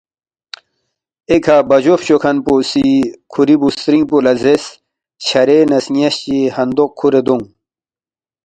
[1.29, 2.85] ایکھہ بَجوفچوکھن پو سی
[3.31, 4.65] کُھوری بُوسترِنگ پو لہ زیرس،
[5.25, 7.45] ”چھرے نہ سن٘یاس چی ہندوق کُھورے دونگ